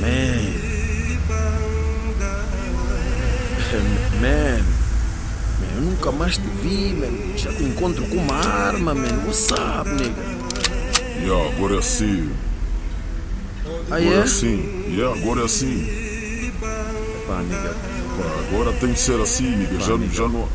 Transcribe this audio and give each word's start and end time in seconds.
Man. 0.00 0.54
Man. 4.20 4.62
Man, 5.60 5.74
eu 5.76 5.80
nunca 5.82 6.10
mais 6.12 6.36
te 6.36 6.42
vi, 6.62 6.94
man. 6.94 7.36
Já 7.36 7.52
te 7.52 7.62
encontro 7.62 8.04
com 8.06 8.16
uma 8.16 8.36
arma, 8.36 8.94
man. 8.94 9.08
What's 9.26 9.50
up, 9.52 9.88
nigga? 9.90 10.38
Yeah, 11.20 11.54
agora 11.56 11.74
é 11.74 11.78
assim. 11.78 12.30
Ah, 13.66 13.70
Agora 13.96 14.00
é 14.00 14.04
yeah? 14.04 14.24
assim. 14.24 14.86
Yeah, 14.88 15.20
agora 15.20 15.40
é 15.42 15.44
assim. 15.44 16.52
Pá, 17.26 17.42
nigga. 17.42 17.74
Pá, 17.74 18.40
agora 18.48 18.72
tem 18.78 18.92
que 18.92 18.98
ser 19.00 19.20
assim, 19.20 19.56
nigga. 19.56 19.78
Já, 19.80 19.96
nigga. 19.96 20.14
já 20.14 20.28
não. 20.28 20.48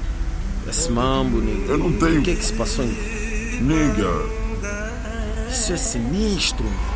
Esse 0.68 0.90
mambo, 0.92 1.40
nigga. 1.42 1.74
Eu 1.74 1.78
não 1.78 1.92
tenho- 1.94 2.20
O 2.22 2.24
que 2.24 2.32
é 2.32 2.36
que 2.36 2.46
se 2.46 2.54
passou? 2.54 2.84
em- 2.86 2.98
Nigga. 3.62 4.10
Isso 5.52 5.74
é 5.74 5.78
sinistro. 5.78 6.66
Não 6.66 6.93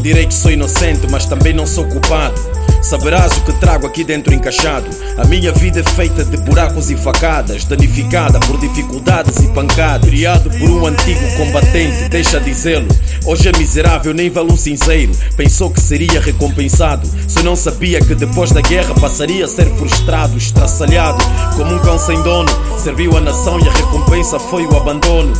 direi 0.00 0.26
que 0.26 0.34
sou 0.34 0.50
inocente, 0.50 1.06
mas 1.10 1.26
também 1.26 1.52
não 1.52 1.66
sou 1.66 1.84
culpado. 1.86 2.40
Saberás 2.82 3.36
o 3.36 3.42
que 3.42 3.52
trago 3.54 3.86
aqui 3.86 4.02
dentro 4.02 4.32
encaixado. 4.32 4.86
A 5.18 5.26
minha 5.26 5.52
vida 5.52 5.80
é 5.80 5.82
feita 5.82 6.24
de 6.24 6.36
buracos 6.38 6.90
e 6.90 6.96
facadas, 6.96 7.64
danificada 7.64 8.40
por 8.40 8.58
dificuldades 8.58 9.36
e 9.40 9.48
pancadas. 9.48 10.08
Criado 10.08 10.50
por 10.50 10.70
um 10.70 10.86
antigo 10.86 11.20
combatente, 11.36 12.08
deixa 12.08 12.40
dizê-lo. 12.40 12.88
Hoje 13.26 13.48
é 13.48 13.58
miserável, 13.58 14.14
nem 14.14 14.30
vale 14.30 14.50
um 14.50 14.56
cinzeiro. 14.56 15.12
Pensou 15.36 15.70
que 15.70 15.80
seria 15.80 16.20
recompensado. 16.20 17.06
Se 17.28 17.42
não 17.42 17.54
sabia 17.54 18.00
que 18.00 18.14
depois 18.14 18.50
da 18.50 18.62
guerra 18.62 18.94
passaria 18.94 19.44
a 19.44 19.48
ser 19.48 19.66
frustrado, 19.76 20.38
estraçalhado, 20.38 21.22
como 21.56 21.74
um 21.74 21.78
cão 21.80 21.98
sem 21.98 22.20
dono. 22.22 22.50
Serviu 22.78 23.16
a 23.16 23.20
nação 23.20 23.60
e 23.60 23.68
a 23.68 23.72
recompensa 23.72 24.38
foi 24.38 24.64
o 24.64 24.76
abandono. 24.76 25.32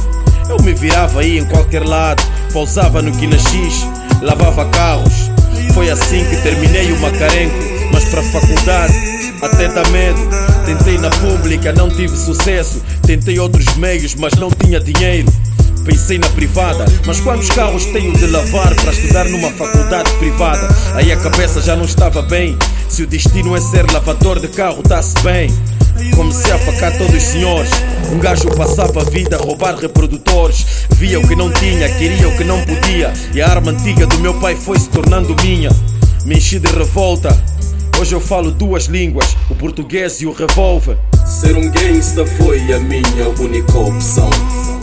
Eu 0.48 0.62
me 0.62 0.74
virava 0.74 1.20
aí 1.20 1.38
em 1.38 1.44
qualquer 1.46 1.86
lado, 1.86 2.22
pousava 2.52 3.00
no 3.00 3.12
Guinness 3.12 3.44
lavava 4.22 4.64
carros. 4.66 5.30
Foi 5.74 5.90
assim 5.90 6.24
que 6.24 6.36
terminei 6.42 6.92
o 6.92 7.00
Macarenco, 7.00 7.56
mas 7.92 8.04
para 8.06 8.22
faculdade 8.22 8.94
até 9.42 9.68
dá 9.68 9.88
medo. 9.90 10.20
Tentei 10.66 10.98
na 10.98 11.10
pública, 11.10 11.72
não 11.72 11.88
tive 11.88 12.16
sucesso. 12.16 12.82
Tentei 13.06 13.38
outros 13.38 13.76
meios, 13.76 14.14
mas 14.14 14.34
não 14.34 14.50
tinha 14.50 14.80
dinheiro. 14.80 15.32
Pensei 15.84 16.18
na 16.18 16.28
privada, 16.28 16.84
mas 17.06 17.20
quantos 17.20 17.48
carros 17.50 17.86
tenho 17.86 18.12
de 18.12 18.26
lavar 18.26 18.74
para 18.74 18.92
estudar 18.92 19.24
numa 19.24 19.50
faculdade 19.50 20.12
privada? 20.18 20.68
Aí 20.94 21.10
a 21.10 21.16
cabeça 21.16 21.60
já 21.60 21.74
não 21.74 21.84
estava 21.84 22.20
bem. 22.22 22.56
Se 22.88 23.02
o 23.02 23.06
destino 23.06 23.56
é 23.56 23.60
ser 23.60 23.90
lavador 23.90 24.38
de 24.38 24.48
carro, 24.48 24.82
tá-se 24.82 25.18
bem. 25.22 25.50
Comecei 26.14 26.52
a 26.52 26.58
facar 26.58 26.96
todos 26.96 27.14
os 27.14 27.22
senhores. 27.22 27.70
Um 28.12 28.18
gajo 28.18 28.48
passava 28.56 29.00
a 29.00 29.04
vida 29.04 29.36
a 29.36 29.40
roubar 29.40 29.76
reprodutores. 29.76 30.86
Via 30.90 31.18
o 31.20 31.26
que 31.26 31.36
não 31.36 31.50
tinha, 31.50 31.88
queria 31.88 32.28
o 32.28 32.36
que 32.36 32.44
não 32.44 32.60
podia. 32.64 33.12
E 33.34 33.40
a 33.40 33.48
arma 33.48 33.72
antiga 33.72 34.06
do 34.06 34.18
meu 34.18 34.34
pai 34.34 34.56
foi 34.56 34.78
se 34.78 34.88
tornando 34.88 35.36
minha. 35.42 35.70
Me 36.24 36.36
enchi 36.36 36.58
de 36.58 36.70
revolta. 36.72 37.36
Hoje 38.00 38.14
eu 38.14 38.20
falo 38.20 38.50
duas 38.50 38.86
línguas, 38.86 39.36
o 39.50 39.54
português 39.54 40.22
e 40.22 40.26
o 40.26 40.32
revólver. 40.32 40.96
Ser 41.26 41.56
um 41.56 41.70
gangsta 41.70 42.24
foi 42.24 42.72
a 42.72 42.78
minha 42.78 43.28
única 43.38 43.78
opção. 43.78 44.30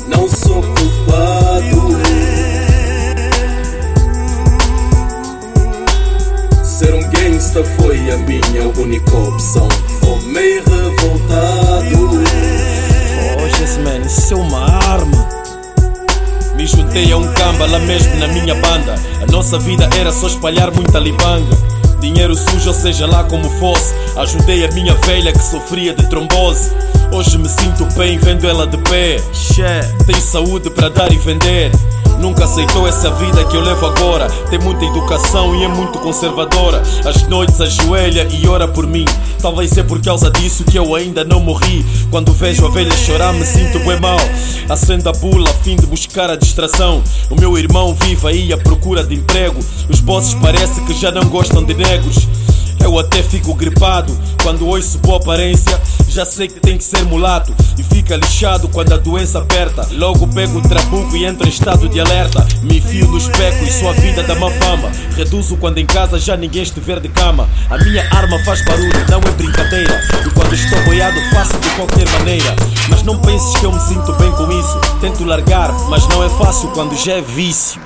Não 0.07 0.29
sou 0.29 0.61
culpado. 0.61 1.96
Gangsta 7.57 7.63
foi 7.81 8.11
a 8.11 8.17
minha 8.17 8.67
única 8.77 9.15
opção. 9.15 9.67
Homem 10.03 10.61
revoltado. 10.65 12.19
Hoje 13.41 13.63
esse 13.63 13.79
man, 13.79 13.99
isso 14.05 14.33
é 14.33 14.37
uma 14.37 14.61
arma. 14.61 15.27
Me 16.55 16.65
juntei 16.65 17.11
a 17.11 17.17
um 17.17 17.33
camba 17.33 17.67
lá 17.67 17.79
mesmo 17.79 18.15
na 18.15 18.27
minha 18.27 18.55
banda. 18.55 18.95
A 19.21 19.31
nossa 19.31 19.57
vida 19.59 19.89
era 19.97 20.11
só 20.11 20.27
espalhar 20.27 20.71
muita 20.71 20.99
libanga. 20.99 21.55
Dinheiro 21.99 22.35
sujo, 22.35 22.67
ou 22.67 22.73
seja 22.73 23.07
lá 23.07 23.23
como 23.23 23.49
fosse. 23.59 23.93
Ajudei 24.15 24.65
a 24.65 24.71
minha 24.71 24.93
velha 24.95 25.31
que 25.31 25.43
sofria 25.43 25.93
de 25.93 26.07
trombose. 26.09 26.71
Hoje 27.11 27.37
me 27.37 27.49
sinto 27.49 27.85
bem 27.97 28.17
vendo 28.17 28.47
ela 28.47 28.67
de 28.67 28.77
pé. 28.77 29.17
Tem 30.05 30.19
saúde 30.19 30.69
para 30.69 30.89
dar 30.89 31.11
e 31.11 31.17
vender. 31.17 31.71
Nunca 32.19 32.45
aceitou 32.45 32.87
essa 32.87 33.11
vida 33.11 33.45
que 33.45 33.55
eu 33.55 33.61
levo 33.61 33.85
agora. 33.85 34.27
Tem 34.49 34.59
muita 34.59 34.85
educação 34.85 35.55
e 35.55 35.63
é 35.63 35.67
muito 35.67 35.99
conservadora. 35.99 36.81
Às 37.05 37.27
noites 37.27 37.61
ajoelha 37.61 38.27
e 38.31 38.47
ora 38.47 38.67
por 38.67 38.85
mim. 38.85 39.05
Talvez 39.41 39.77
é 39.77 39.83
por 39.83 40.01
causa 40.01 40.29
disso 40.31 40.63
que 40.63 40.77
eu 40.77 40.95
ainda 40.95 41.23
não 41.23 41.39
morri. 41.39 41.85
Quando 42.09 42.33
vejo 42.33 42.65
a 42.65 42.69
velha 42.69 42.91
chorar, 42.91 43.33
me 43.33 43.45
sinto 43.45 43.79
bem 43.79 43.99
mal. 43.99 44.17
Acendo 44.67 45.09
a 45.09 45.13
bula 45.13 45.49
a 45.49 45.53
fim 45.63 45.75
de 45.75 45.85
buscar 45.85 46.29
a 46.29 46.35
distração. 46.35 47.01
O 47.29 47.39
meu 47.39 47.57
irmão 47.57 47.95
vive 47.95 48.27
aí 48.27 48.53
à 48.53 48.57
procura 48.57 49.03
de 49.03 49.15
emprego. 49.15 49.59
Os 49.89 50.01
bosses 50.01 50.33
parece 50.35 50.81
que 50.81 50.93
já 50.93 51.11
não 51.11 51.23
gostam 51.29 51.63
de 51.63 51.73
negros. 51.73 52.27
Eu 52.97 53.01
até 53.01 53.21
fico 53.21 53.53
gripado 53.53 54.11
quando 54.41 54.65
ouço 54.65 54.97
boa 54.97 55.17
aparência. 55.17 55.79
Já 56.09 56.25
sei 56.25 56.47
que 56.47 56.59
tem 56.59 56.79
que 56.79 56.83
ser 56.83 57.03
mulato 57.03 57.53
e 57.77 57.83
fica 57.83 58.15
lixado 58.15 58.67
quando 58.69 58.91
a 58.91 58.97
doença 58.97 59.37
aperta. 59.37 59.87
Logo 59.91 60.27
pego 60.27 60.57
o 60.57 60.61
trabuco 60.63 61.15
e 61.15 61.23
entro 61.23 61.45
em 61.45 61.49
estado 61.51 61.87
de 61.87 61.99
alerta. 61.99 62.43
Me 62.63 62.79
enfio 62.79 63.05
no 63.05 63.19
especo 63.19 63.63
e 63.63 63.71
sua 63.71 63.93
vida 63.93 64.23
dá 64.23 64.33
má 64.33 64.49
fama. 64.49 64.91
Reduzo 65.15 65.57
quando 65.57 65.77
em 65.77 65.85
casa 65.85 66.17
já 66.17 66.35
ninguém 66.35 66.63
estiver 66.63 66.99
de 66.99 67.09
cama. 67.09 67.47
A 67.69 67.77
minha 67.77 68.01
arma 68.09 68.43
faz 68.43 68.65
barulho, 68.65 69.05
não 69.11 69.19
é 69.19 69.31
brincadeira. 69.33 70.01
E 70.25 70.31
quando 70.31 70.55
estou 70.55 70.83
boiado, 70.83 71.21
faço 71.35 71.55
de 71.59 71.69
qualquer 71.75 72.09
maneira. 72.13 72.55
Mas 72.89 73.03
não 73.03 73.19
penses 73.19 73.55
que 73.59 73.65
eu 73.67 73.73
me 73.73 73.79
sinto 73.79 74.11
bem 74.13 74.31
com 74.31 74.51
isso. 74.51 74.81
Tento 75.01 75.23
largar, 75.23 75.71
mas 75.87 76.07
não 76.07 76.23
é 76.23 76.29
fácil 76.29 76.69
quando 76.69 76.97
já 76.97 77.13
é 77.13 77.21
vício. 77.21 77.79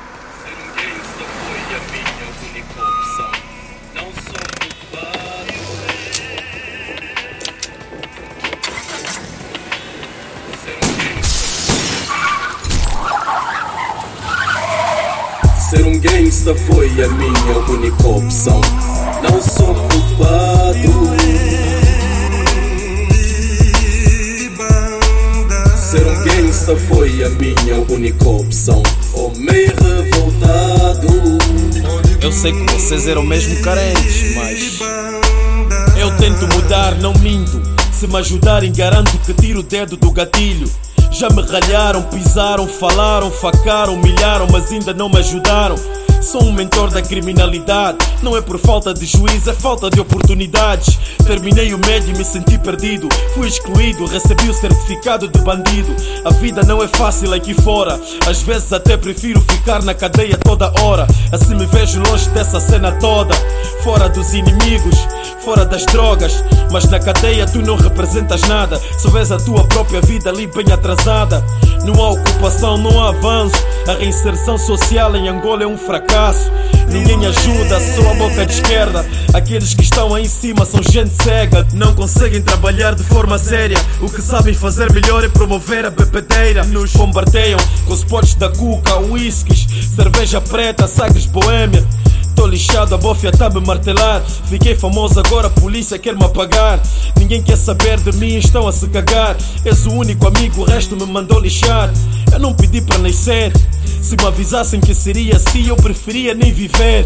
Gangsta 16.41 16.55
foi 16.55 16.87
a 17.03 17.07
minha 17.07 17.59
única 17.69 18.07
opção. 18.07 18.59
Não 19.21 19.41
sou 19.41 19.75
culpado. 19.75 21.11
Ser 25.77 26.07
um 26.07 26.23
gangsta 26.23 26.75
foi 26.75 27.23
a 27.23 27.29
minha 27.29 27.79
única 27.87 28.27
opção. 28.27 28.81
Homem 29.13 29.67
revoltado. 29.67 31.07
Eu 32.19 32.31
sei 32.31 32.53
que 32.53 32.73
vocês 32.73 33.07
eram 33.07 33.23
mesmo 33.23 33.61
carentes, 33.61 34.35
mas. 34.35 34.79
Eu 35.95 36.17
tento 36.17 36.47
mudar, 36.55 36.95
não 36.95 37.13
minto. 37.19 37.61
Se 37.93 38.07
me 38.07 38.17
ajudarem, 38.17 38.71
garanto 38.71 39.15
que 39.19 39.33
tiro 39.33 39.59
o 39.59 39.63
dedo 39.63 39.95
do 39.95 40.09
gatilho. 40.11 40.67
Já 41.11 41.29
me 41.29 41.43
ralharam, 41.43 42.01
pisaram, 42.03 42.67
falaram, 42.67 43.29
facaram, 43.29 43.93
humilharam, 43.93 44.47
mas 44.51 44.71
ainda 44.71 44.91
não 44.91 45.07
me 45.07 45.17
ajudaram. 45.17 45.75
Sou 46.21 46.43
um 46.43 46.51
mentor 46.51 46.91
da 46.91 47.01
criminalidade. 47.01 47.97
Não 48.21 48.37
é 48.37 48.41
por 48.41 48.59
falta 48.59 48.93
de 48.93 49.05
juízo, 49.07 49.49
é 49.49 49.53
falta 49.53 49.89
de 49.89 49.99
oportunidades. 49.99 50.99
Terminei 51.25 51.73
o 51.73 51.79
médio 51.79 52.13
e 52.13 52.17
me 52.17 52.23
senti 52.23 52.59
perdido. 52.59 53.09
Fui 53.33 53.47
excluído, 53.47 54.05
recebi 54.05 54.47
o 54.47 54.53
certificado 54.53 55.27
de 55.27 55.39
bandido. 55.39 55.95
A 56.23 56.29
vida 56.29 56.61
não 56.61 56.81
é 56.81 56.87
fácil 56.87 57.33
aqui 57.33 57.55
fora. 57.55 57.99
Às 58.27 58.43
vezes 58.43 58.71
até 58.71 58.95
prefiro 58.95 59.41
ficar 59.41 59.81
na 59.81 59.95
cadeia 59.95 60.37
toda 60.37 60.71
hora. 60.81 61.07
Assim 61.31 61.55
me 61.55 61.65
vejo 61.65 62.01
longe 62.07 62.29
dessa 62.29 62.59
cena 62.59 62.91
toda. 62.93 63.33
Fora 63.83 64.07
dos 64.07 64.33
inimigos, 64.33 64.95
fora 65.43 65.65
das 65.65 65.85
drogas. 65.85 66.43
Mas 66.71 66.85
na 66.89 66.99
cadeia 66.99 67.45
tu 67.45 67.61
não 67.61 67.75
representas 67.75 68.41
nada. 68.47 68.79
Só 68.97 69.09
vês 69.09 69.31
a 69.31 69.37
tua 69.37 69.63
própria 69.65 70.01
vida 70.01 70.29
ali 70.29 70.47
bem 70.47 70.71
atrasada. 70.71 71.43
Não 71.83 72.01
há 72.01 72.11
ocupação, 72.11 72.77
não 72.77 73.01
há 73.01 73.09
avanço. 73.09 73.55
A 73.87 73.93
reinserção 73.93 74.57
social 74.57 75.15
em 75.15 75.27
Angola 75.27 75.63
é 75.63 75.67
um 75.67 75.77
fracasso. 75.77 76.51
Ninguém 76.89 77.25
ajuda, 77.25 77.79
só 77.79 78.11
a 78.11 78.13
boca 78.15 78.45
de 78.45 78.53
esquerda. 78.53 79.05
Aqueles 79.33 79.73
que 79.73 79.81
estão 79.81 80.13
aí 80.13 80.25
em 80.25 80.29
cima 80.29 80.65
são 80.65 80.81
gente 80.83 81.13
cega. 81.23 81.65
Não 81.73 81.93
conseguem 81.93 82.41
trabalhar 82.41 82.95
de 82.95 83.03
forma 83.03 83.37
séria. 83.37 83.77
O 84.01 84.09
que 84.09 84.21
sabem 84.21 84.53
fazer 84.53 84.91
melhor 84.91 85.23
é 85.23 85.29
promover 85.29 85.85
a 85.85 85.89
bebedeira. 85.89 86.63
Nos 86.63 86.93
bombardeiam 86.93 87.59
com 87.85 87.93
os 87.93 88.03
potes 88.03 88.35
da 88.35 88.49
cuca, 88.49 88.97
whiskies, 88.99 89.67
cerveja 89.95 90.39
preta, 90.41 90.87
sagres 90.87 91.25
boêmia. 91.25 91.85
Tô 92.41 92.47
lixado, 92.47 92.95
a 92.95 92.97
bofia 92.97 93.31
tá 93.31 93.51
me 93.51 93.61
martelar. 93.61 94.19
Fiquei 94.49 94.75
famoso, 94.75 95.19
agora 95.19 95.45
a 95.45 95.49
polícia 95.51 95.99
quer 95.99 96.15
me 96.15 96.25
apagar. 96.25 96.81
Ninguém 97.15 97.39
quer 97.39 97.55
saber 97.55 97.99
de 97.99 98.11
mim, 98.17 98.35
estão 98.35 98.67
a 98.67 98.71
se 98.71 98.87
cagar. 98.87 99.37
És 99.63 99.85
o 99.85 99.91
único 99.91 100.27
amigo, 100.27 100.61
o 100.61 100.63
resto 100.63 100.95
me 100.95 101.05
mandou 101.05 101.39
lixar. 101.39 101.93
Eu 102.33 102.39
não 102.39 102.51
pedi 102.51 102.81
para 102.81 102.97
nascer. 102.97 103.53
Se 104.01 104.15
me 104.15 104.25
avisassem 104.25 104.79
que 104.79 104.95
seria 104.95 105.35
assim, 105.35 105.67
eu 105.67 105.75
preferia 105.75 106.33
nem 106.33 106.51
viver. 106.51 107.05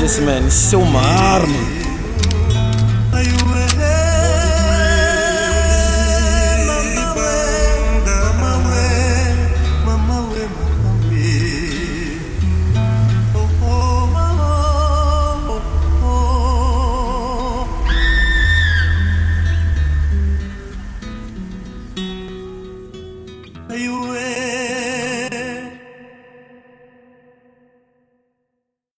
Esse 0.00 0.20
man, 0.20 0.48
é 0.74 0.76
uma 0.78 1.00
arma. 1.00 1.81